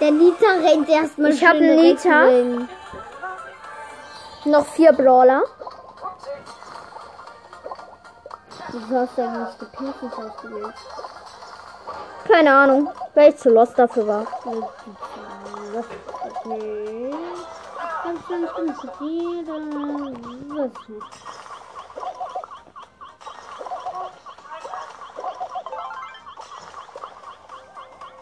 [0.03, 2.09] Der Nita rennt erstmal Ich hab schön einen Nita.
[2.09, 2.67] rein.
[4.43, 5.43] Noch vier Brawler.
[8.73, 10.73] Wieso hast du eigentlich die Pins nicht ausgewählt?
[12.27, 14.27] Keine Ahnung, weil ich zu lost dafür war.
[16.43, 17.15] Okay.
[18.03, 19.47] Ganz, ganz, ganz viel.
[19.47, 21.07] Was nicht?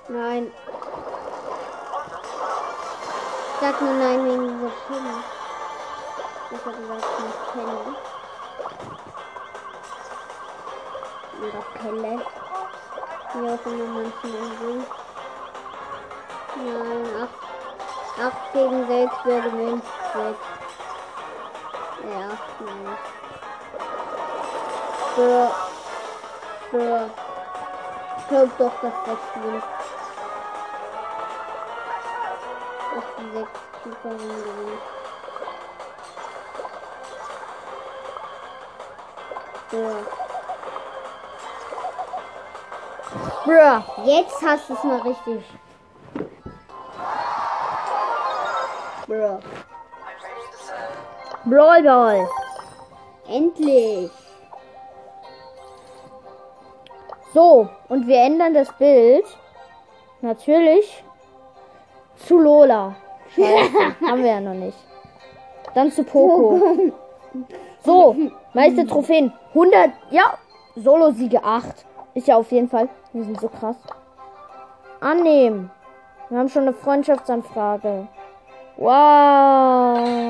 [0.09, 0.51] Nein.
[3.61, 5.23] Sag nur nein wegen dieser Pille.
[6.49, 7.95] Ich habe gesagt, nicht Pelle.
[11.37, 12.25] Oder Pelle.
[13.33, 14.85] Wie auch immer man es nennen.
[16.55, 17.29] Nein,
[18.17, 19.85] 8, 8 gegen 6 wäre gewinnt.
[20.13, 20.37] 6.
[22.09, 22.27] Ja,
[22.65, 22.97] nein.
[25.13, 25.51] Für.
[26.71, 27.09] Für.
[28.17, 29.80] Ich glaube doch, dass 6 gewinnt.
[43.45, 43.81] Bruh.
[44.05, 45.43] Jetzt hast du es mal richtig.
[49.21, 49.39] Serve.
[51.45, 52.27] Brawl Ball.
[53.27, 54.11] Endlich.
[57.33, 59.25] So, und wir ändern das Bild.
[60.21, 61.03] Natürlich
[62.27, 62.95] zu Lola.
[63.35, 64.77] Scheiße, haben wir ja noch nicht.
[65.73, 66.91] Dann zu Poco.
[67.83, 68.15] So,
[68.53, 69.33] meiste Trophäen.
[69.55, 70.37] 100, ja,
[70.75, 71.65] Solo-Siege 8.
[72.13, 72.89] Ist ja auf jeden Fall.
[73.13, 73.77] Wir sind so krass.
[74.99, 75.71] Annehmen.
[76.29, 78.07] Wir haben schon eine Freundschaftsanfrage.
[78.77, 78.87] Wow.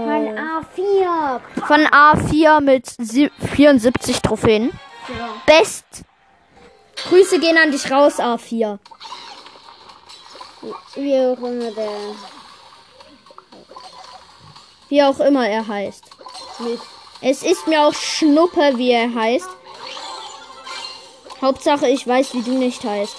[0.05, 1.39] Mein A4.
[1.65, 4.71] Von A4 mit sie- 74 Trophäen.
[5.09, 5.29] Ja.
[5.45, 5.85] Best.
[7.09, 8.77] Grüße gehen an dich raus, A4.
[10.95, 11.89] Wie auch immer der
[14.91, 16.03] Wie auch immer er heißt.
[17.21, 19.47] Es ist mir auch Schnuppe, wie er heißt.
[21.41, 23.15] Hauptsache, ich weiß, wie du nicht heißt.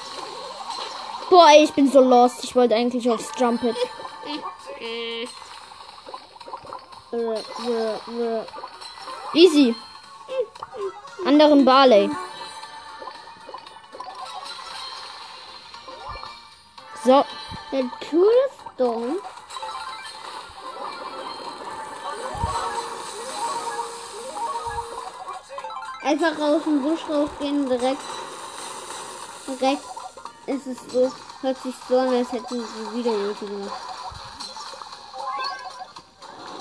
[1.30, 2.44] Boah, ey, ich bin so lost.
[2.44, 5.26] Ich wollte eigentlich aufs äh.
[9.32, 9.74] Easy.
[11.24, 12.10] Anderen Barley.
[17.02, 17.24] So.
[17.72, 19.16] Der Toolstone.
[26.04, 28.00] Einfach aus dem Busch rausgehen, direkt.
[29.46, 29.82] Direkt
[30.46, 33.80] ist es so, hört sich so an, als hätten sie wieder Ulti gemacht.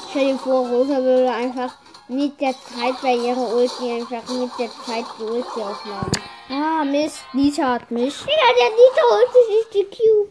[0.10, 1.74] Stell dir vor, Rosa würde einfach
[2.08, 6.12] mit der Zeit bei ihrer Ulti einfach mit der Zeit die Ulti aufladen.
[6.50, 7.20] Ah, Mist.
[7.34, 8.20] Nita hat mich.
[8.22, 10.28] Ja, der Nita Ulti ist die Q.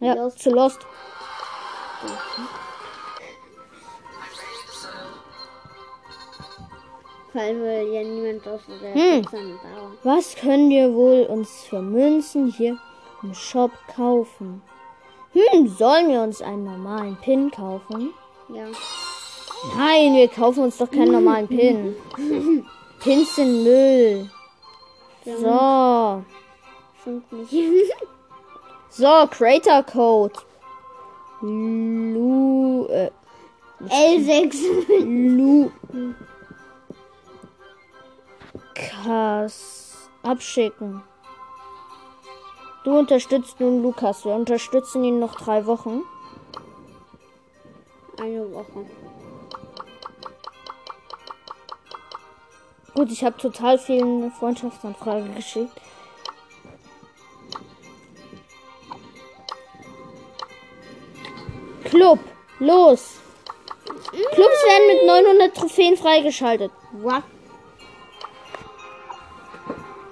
[0.00, 0.38] Ja, Lost.
[0.40, 0.80] zu lost.
[2.02, 2.61] I'm
[7.32, 9.22] Vor allem, weil ja niemand aus der Hm.
[9.22, 9.92] Pizza da war.
[10.02, 12.78] Was können wir wohl uns für Münzen hier
[13.22, 14.62] im Shop kaufen?
[15.32, 18.12] Hm, sollen wir uns einen normalen Pin kaufen?
[18.48, 18.66] Ja.
[19.76, 21.94] Nein, wir kaufen uns doch keinen normalen Pin.
[23.00, 24.30] Pins sind Müll.
[25.24, 26.22] So.
[27.00, 27.52] Stimmt nicht.
[28.94, 30.34] So, Creator Code.
[31.40, 33.10] Lu, äh,
[33.88, 34.54] L6.
[35.02, 35.70] Lu.
[39.02, 40.08] Lukas.
[40.22, 41.02] Abschicken.
[42.84, 44.24] Du unterstützt nun Lukas.
[44.24, 46.02] Wir unterstützen ihn noch drei Wochen.
[48.20, 48.86] Eine Woche.
[52.94, 55.72] Gut, ich habe total viel eine Freundschaftsanfrage geschickt.
[61.84, 62.20] Club,
[62.60, 63.16] los!
[64.12, 66.70] Clubs werden mit 900 Trophäen freigeschaltet.
[66.92, 67.24] What?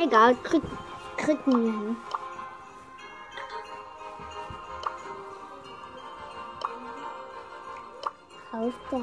[0.01, 0.63] Egal, krieg,
[1.19, 1.97] kriegen wir hin.
[8.51, 9.01] Auf da.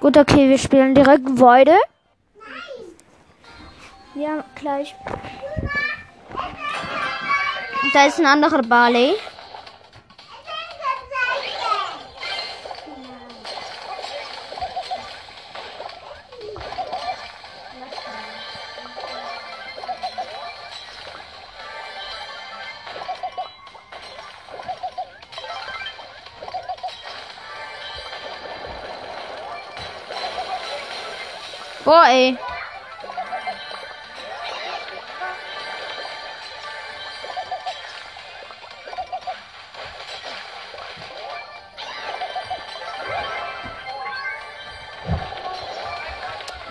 [0.00, 1.78] Gut, okay, wir spielen direkt Voide.
[4.14, 4.94] Ja, gleich.
[7.94, 9.14] Da ist ein anderer Barley.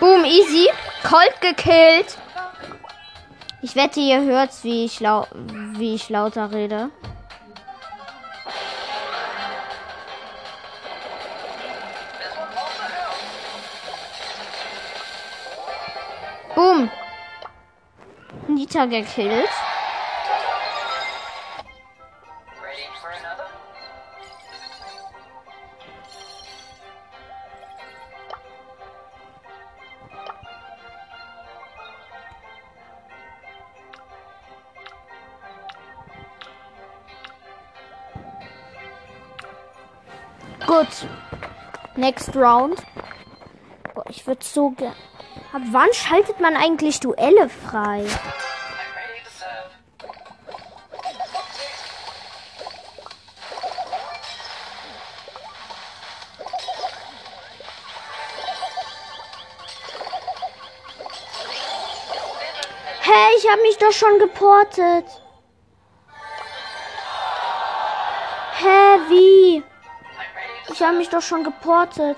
[0.04, 0.68] Boom, easy.
[1.02, 2.18] Colt gekillt.
[3.62, 5.26] Ich wette, ihr hört's, wie ich, lau
[5.78, 6.90] wie ich lauter rede.
[16.54, 16.90] Boom.
[18.46, 19.63] Nita gekillt.
[42.04, 42.82] Next round.
[43.94, 44.92] Boah, ich würde so gern.
[45.54, 48.04] Ab wann schaltet man eigentlich Duelle frei?
[63.00, 65.06] Hä, ich habe mich doch schon geportet.
[70.74, 72.16] Ich habe mich doch schon geportet.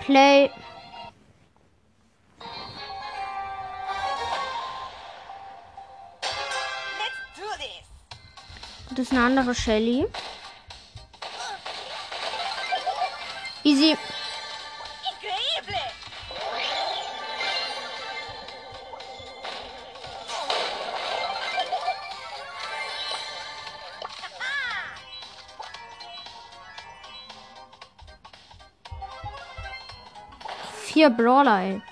[0.00, 0.50] Play.
[8.90, 10.06] Das ist eine andere Shelly.
[13.66, 13.96] Easy.
[30.84, 31.85] Vier Brawler, ey.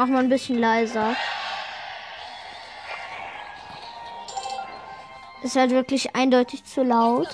[0.00, 1.14] Mach mal ein bisschen leiser.
[5.42, 7.28] Ist halt wirklich eindeutig zu laut.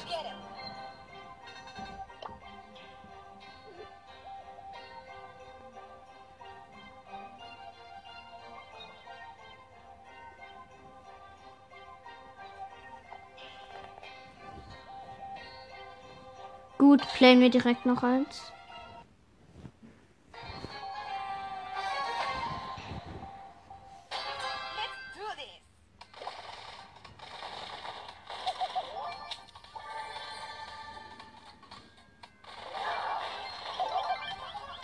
[16.79, 18.53] Gut, playen wir direkt noch eins.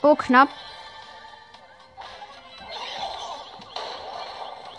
[0.02, 0.48] Oh, knapp.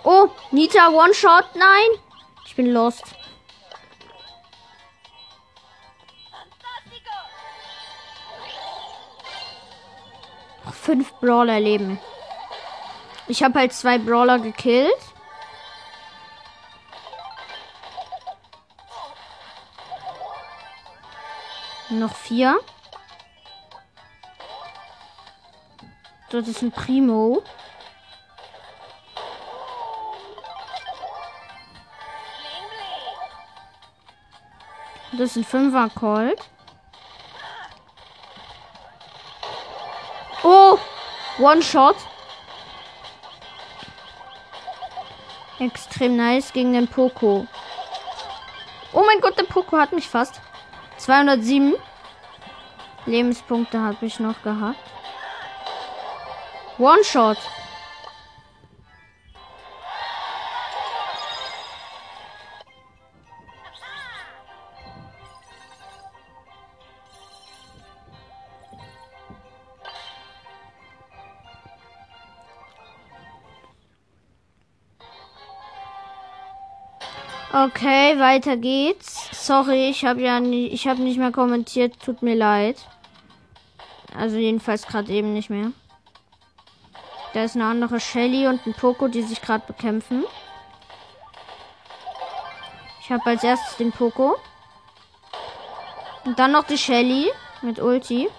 [0.03, 1.55] Oh, Nita One-Shot.
[1.55, 1.89] Nein.
[2.45, 3.03] Ich bin lost.
[10.65, 11.99] Noch Fünf Brawler leben.
[13.28, 14.91] Ich habe halt zwei Brawler gekillt.
[21.89, 22.59] Noch vier.
[26.34, 27.43] Das ist ein Primo.
[35.11, 36.39] Das ist ein Fünfer Colt.
[40.41, 40.79] Oh,
[41.38, 41.97] One Shot.
[45.59, 47.45] Extrem nice gegen den Poco.
[48.91, 50.41] Oh mein Gott, der Poco hat mich fast.
[50.97, 51.75] 207
[53.05, 54.79] Lebenspunkte habe ich noch gehabt.
[56.80, 57.38] One Shot.
[77.55, 79.30] Okay, weiter geht's.
[79.32, 81.99] Sorry, ich habe ja nie, ich habe nicht mehr kommentiert.
[82.03, 82.78] Tut mir leid.
[84.17, 85.71] Also jedenfalls gerade eben nicht mehr.
[87.34, 90.23] Da ist eine andere Shelly und ein Poco, die sich gerade bekämpfen.
[93.01, 94.38] Ich habe als erstes den Poco.
[96.25, 97.29] Und dann noch die Shelly
[97.61, 98.29] mit Ulti.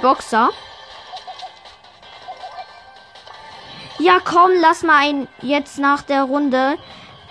[0.00, 0.50] Boxer.
[3.98, 6.78] Ja, komm, lass mal ein, jetzt nach der Runde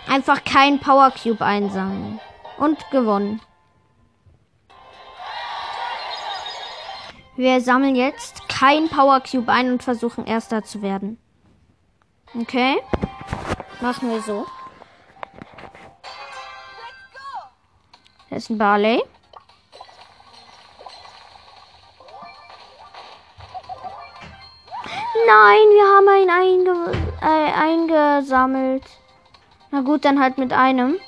[0.07, 2.19] einfach kein Power Cube einsammeln.
[2.57, 3.41] Und gewonnen.
[7.35, 11.17] Wir sammeln jetzt kein Power Cube ein und versuchen erster zu werden.
[12.35, 12.81] Okay?
[13.81, 14.45] Machen wir so.
[18.29, 19.01] Da ist ein Barley.
[25.31, 28.83] Nein, wir haben einen einge äh, eingesammelt.
[29.69, 30.99] Na gut, dann halt mit einem.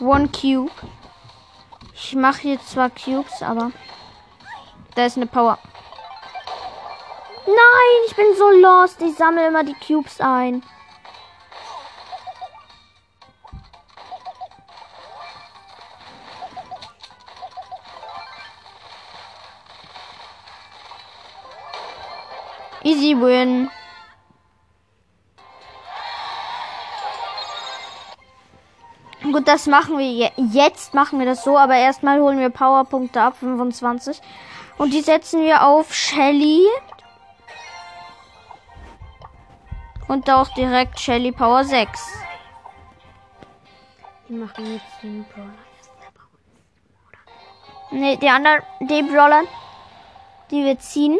[0.00, 0.72] One Cube.
[1.94, 3.70] Ich mache jetzt zwar Cubes, aber
[4.96, 5.60] da ist eine Power.
[7.46, 9.00] Nein, ich bin so lost.
[9.00, 10.64] Ich sammle immer die Cubes ein.
[22.86, 23.68] Easy win.
[29.24, 30.94] Gut, das machen wir je jetzt.
[30.94, 34.20] Machen wir das so, aber erstmal holen wir Powerpunkte ab, 25.
[34.78, 36.62] Und die setzen wir auf Shelly.
[40.06, 42.00] Und auch direkt Shelly Power 6.
[44.28, 45.50] Wir machen jetzt den Brawler.
[47.90, 49.42] Ne, die anderen, die Brawler,
[50.52, 51.18] die wir ziehen.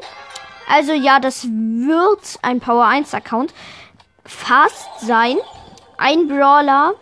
[0.68, 3.54] Also ja, das wird ein Power 1 Account
[4.24, 5.36] fast sein.
[5.96, 6.94] Ein Brawler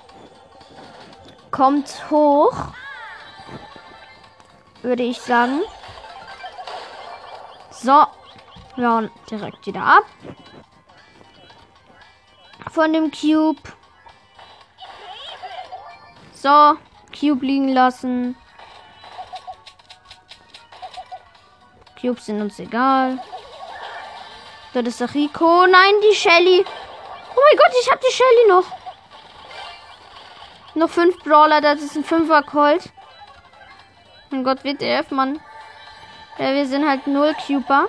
[1.51, 2.55] kommt hoch,
[4.83, 5.63] würde ich sagen.
[7.71, 8.07] So,
[8.77, 10.05] wir hauen direkt wieder ab.
[12.71, 13.61] Von dem Cube.
[16.33, 16.77] So,
[17.19, 18.37] Cube liegen lassen.
[22.01, 23.19] Cubes sind uns egal.
[24.75, 25.67] Dort ist der Rico.
[25.67, 26.65] Nein, die Shelly.
[26.65, 28.65] Oh mein Gott, ich habe die Shelly noch.
[30.75, 32.93] Noch fünf Brawler, das ist ein Fünfer Colt.
[34.31, 35.41] Mein Gott, WTF, Mann.
[36.39, 37.89] Ja, wir sind halt null Cuper.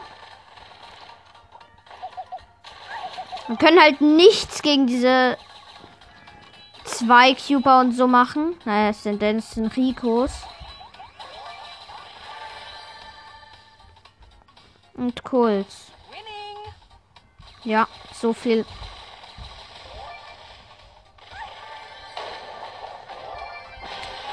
[3.47, 5.39] Wir können halt nichts gegen diese
[6.83, 8.59] zwei Cuper und so machen.
[8.65, 10.31] Naja, es sind denn sind Ricos.
[14.93, 15.94] Und Colts.
[17.65, 18.65] Ja, so viel.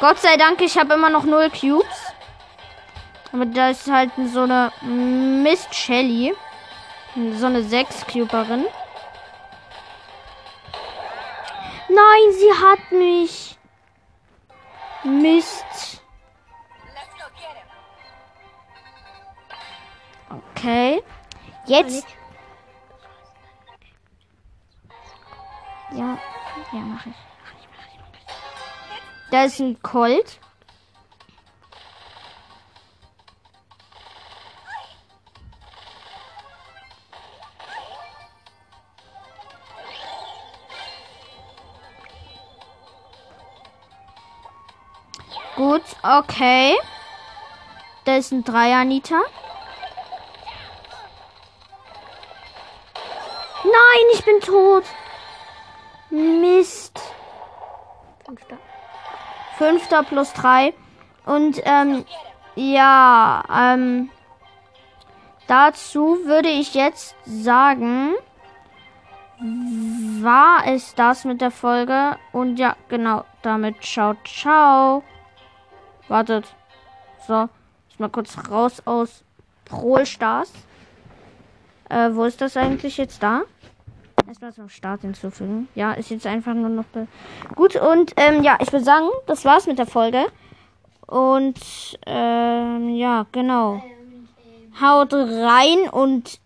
[0.01, 2.13] Gott sei Dank, ich habe immer noch null Cubes.
[3.33, 6.35] Aber da ist halt so eine Mist Shelly.
[7.39, 8.67] So eine 6 Cuberin.
[11.89, 13.59] Nein, sie hat mich.
[15.05, 16.03] Mist.
[20.31, 21.03] Okay.
[21.67, 22.07] Jetzt.
[29.33, 30.39] Da ist ein Colt.
[45.57, 46.77] Gut, okay.
[48.05, 49.19] Da ist ein Dreier Nita.
[53.65, 54.85] Nein, ich bin tot.
[56.11, 57.01] Mist.
[58.27, 58.59] Fünfter.
[59.63, 60.75] Fünfter plus drei.
[61.25, 62.05] Und ähm,
[62.57, 64.11] ja, ähm,
[65.47, 68.15] dazu würde ich jetzt sagen,
[70.21, 72.17] war es das mit der Folge.
[72.33, 75.05] Und ja, genau, damit ciao, ciao.
[76.09, 76.53] Wartet.
[77.29, 77.49] So,
[77.89, 79.23] ich mal kurz raus aus
[79.65, 80.53] Brawl Stars.
[81.89, 83.43] Äh, wo ist das eigentlich jetzt da?
[84.33, 85.69] Erstmal zum Start hinzufügen.
[85.75, 86.87] Ja, ist jetzt einfach nur noch
[87.55, 87.77] gut.
[87.77, 90.25] Und ähm, ja, ich würde sagen, das war's mit der Folge.
[91.07, 91.61] Und
[92.07, 93.83] ähm, ja, genau.
[94.81, 96.41] Haut rein und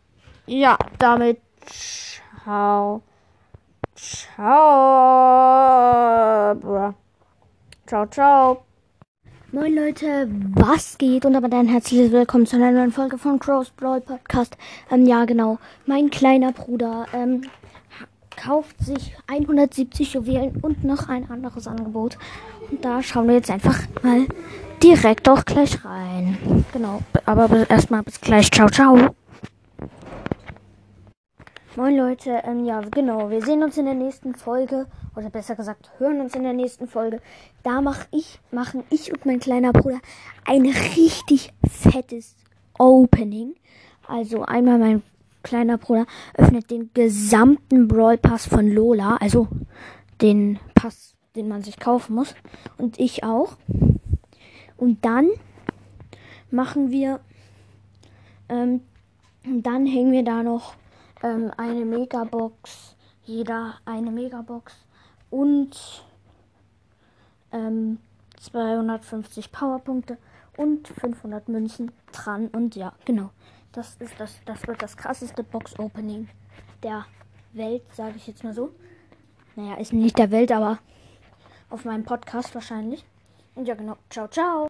[0.47, 1.41] ja, damit
[2.43, 3.03] ciao.
[3.95, 5.37] Ciao.
[7.87, 8.64] Ciao, ciao.
[9.53, 11.24] Moin Leute, was geht?
[11.24, 14.59] Und aber dann herzliches Willkommen zu einer neuen Folge von Crows Brawl Podcast.
[14.91, 15.61] Ähm, ja, genau.
[15.87, 17.43] Mein kleiner Bruder ähm,
[18.37, 22.18] kauft sich 170 Juwelen und noch ein anderes Angebot.
[22.70, 24.26] Und da schauen wir jetzt einfach mal
[24.82, 26.64] direkt auch gleich rein.
[26.72, 27.01] Genau.
[27.24, 28.51] Aber erstmal bis gleich.
[28.51, 29.14] Ciao, ciao.
[31.76, 35.91] Moin Leute, ähm, ja genau, wir sehen uns in der nächsten Folge, oder besser gesagt,
[35.99, 37.20] hören uns in der nächsten Folge.
[37.64, 40.01] Da mach ich, machen ich und mein kleiner Bruder
[40.47, 42.34] ein richtig fettes
[42.78, 43.57] Opening.
[44.09, 45.03] Also einmal mein
[45.47, 49.47] kleiner Bruder öffnet den gesamten Brawl Pass von Lola, also
[50.21, 52.35] den Pass, den man sich kaufen muss.
[52.79, 53.57] Und ich auch.
[54.77, 55.31] Und dann
[56.51, 57.21] machen wir,
[58.49, 58.81] ähm,
[59.45, 60.75] dann hängen wir da noch
[61.23, 64.75] ähm, eine Megabox, jeder eine Megabox
[65.31, 66.05] und
[67.53, 67.99] ähm,
[68.41, 70.19] 250 Powerpunkte
[70.57, 72.49] und 500 Münzen dran.
[72.49, 73.31] Und ja, genau.
[73.77, 76.29] Das ist das, das wird das krasseste Box-Opening
[76.83, 77.05] der
[77.53, 78.70] Welt, sage ich jetzt mal so.
[79.55, 80.79] Naja, ist nicht der Welt, aber
[81.68, 83.05] auf meinem Podcast wahrscheinlich.
[83.55, 83.99] Und ja, genau.
[84.09, 84.64] Ciao, ciao.